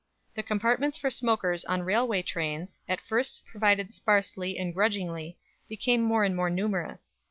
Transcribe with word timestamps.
The 0.33 0.41
compartments 0.41 0.97
for 0.97 1.11
smokers 1.11 1.63
on 1.65 1.83
railway 1.83 2.23
trains, 2.23 2.79
at 2.89 2.99
first 3.01 3.45
provided 3.45 3.93
sparsely 3.93 4.57
and 4.57 4.73
grudgingly, 4.73 5.37
became 5.69 6.01
more 6.01 6.23
and 6.23 6.35
more 6.35 6.49
numerous. 6.49 7.13